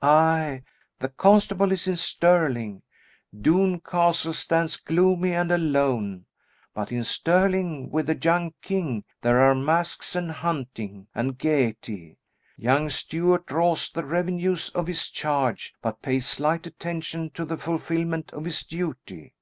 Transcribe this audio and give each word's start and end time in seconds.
Aye, 0.00 0.62
the 0.98 1.10
constable 1.10 1.70
is 1.70 1.86
in 1.86 1.96
Stirling. 1.96 2.80
Doune 3.38 3.80
Castle 3.84 4.32
stands 4.32 4.78
gloomy 4.78 5.34
and 5.34 5.52
alone, 5.52 6.24
but 6.72 6.90
in 6.90 7.04
Stirling 7.04 7.90
with 7.90 8.06
the 8.06 8.16
young 8.16 8.54
king, 8.62 9.04
there 9.20 9.42
are 9.42 9.54
masques, 9.54 10.16
and 10.16 10.32
hunting 10.32 11.08
and 11.14 11.36
gaiety. 11.36 12.16
Young 12.56 12.88
Stuart 12.88 13.44
draws 13.44 13.90
the 13.90 14.04
revenues 14.06 14.70
of 14.70 14.86
his 14.86 15.10
charge, 15.10 15.74
but 15.82 16.00
pays 16.00 16.26
slight 16.26 16.66
attention 16.66 17.28
to 17.32 17.44
the 17.44 17.58
fulfilment 17.58 18.32
of 18.32 18.46
his 18.46 18.62
duty." 18.62 19.34